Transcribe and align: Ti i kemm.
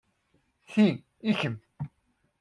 Ti 0.71 0.87
i 1.29 1.33
kemm. 1.39 1.55